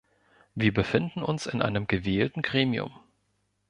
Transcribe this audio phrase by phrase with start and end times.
[0.55, 2.91] Wir befinden uns in einem gewählten Gremium.